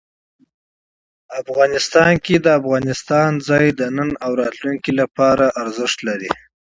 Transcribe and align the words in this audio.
افغانستان 1.43 2.11
کې 2.25 2.35
د 2.45 2.47
افغانستان 2.59 3.29
د 3.37 3.39
موقعیت 3.43 3.75
د 3.79 3.81
نن 3.97 4.09
او 4.25 4.31
راتلونکي 4.41 4.91
لپاره 5.01 5.45
ارزښت 5.61 5.97
لري. 6.07 6.31